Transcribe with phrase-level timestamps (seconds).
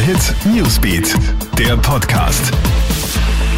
[0.00, 1.14] Hit Newsbeat,
[1.58, 2.52] der Podcast.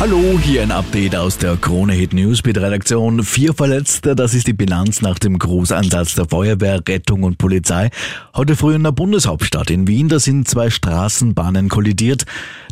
[0.01, 3.23] Hallo, hier ein Update aus der Krone Hit Newsbeat Redaktion.
[3.23, 7.91] Vier Verletzte, das ist die Bilanz nach dem Großeinsatz der Feuerwehr, Rettung und Polizei.
[8.35, 12.25] Heute früh in der Bundeshauptstadt in Wien, da sind zwei Straßenbahnen kollidiert.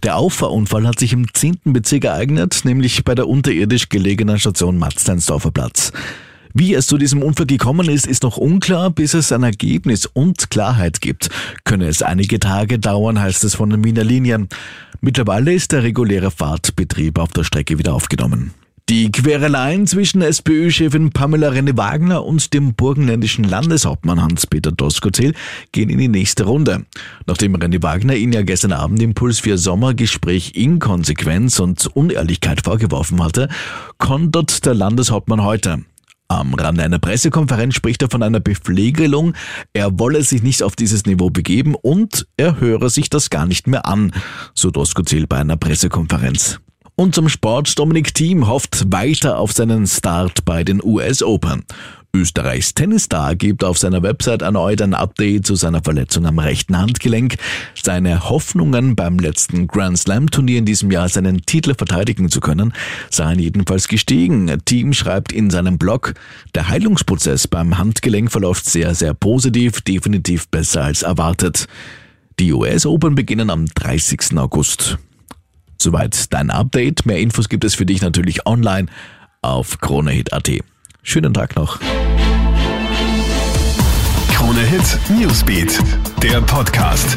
[0.03, 1.59] Der Auffahrunfall hat sich im 10.
[1.66, 5.93] Bezirk ereignet, nämlich bei der unterirdisch gelegenen Station Matzleinsdorfer Platz.
[6.55, 10.51] Wie es zu diesem Unfall gekommen ist, ist noch unklar, bis es ein Ergebnis und
[10.51, 11.31] Klarheit gibt.
[11.64, 14.49] Könne es einige Tage dauern, heißt es von den Wiener Linien.
[15.00, 18.53] Mittlerweile ist der reguläre Fahrtbetrieb auf der Strecke wieder aufgenommen.
[18.89, 25.35] Die Quereleien zwischen SPÖ-Chefin Pamela Renne-Wagner und dem burgenländischen Landeshauptmann Hans-Peter Doskozil
[25.72, 26.86] gehen in die nächste Runde.
[27.27, 33.50] Nachdem Renne-Wagner ihn ja gestern Abend im Puls 4 Sommergespräch Inkonsequenz und Unehrlichkeit vorgeworfen hatte,
[33.98, 35.84] kontert der Landeshauptmann heute.
[36.31, 39.33] Am Rande einer Pressekonferenz spricht er von einer Bepflegelung.
[39.73, 43.67] Er wolle sich nicht auf dieses Niveau begeben und er höre sich das gar nicht
[43.67, 44.12] mehr an,
[44.52, 46.61] so Doskozil bei einer Pressekonferenz.
[46.97, 51.64] Und zum Sport Dominik Thiem hofft weiter auf seinen Start bei den US Open.
[52.14, 57.37] Österreichs Tennisstar gibt auf seiner Website erneut ein Update zu seiner Verletzung am rechten Handgelenk.
[57.81, 62.73] Seine Hoffnungen beim letzten Grand Slam Turnier in diesem Jahr seinen Titel verteidigen zu können,
[63.11, 64.51] seien jedenfalls gestiegen.
[64.64, 66.14] Team schreibt in seinem Blog,
[66.55, 71.67] der Heilungsprozess beim Handgelenk verläuft sehr, sehr positiv, definitiv besser als erwartet.
[72.39, 74.39] Die US Open beginnen am 30.
[74.39, 74.98] August.
[75.77, 77.05] Soweit dein Update.
[77.05, 78.86] Mehr Infos gibt es für dich natürlich online
[79.42, 80.51] auf kronehit.at.
[81.09, 81.78] Schönen Tag noch.
[84.31, 85.78] Krone Hit Newsbeat,
[86.23, 87.17] der Podcast.